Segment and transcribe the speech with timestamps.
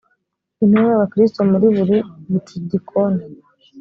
[0.63, 1.97] intumwa y abakristo muri buri
[2.31, 3.23] bucidikoni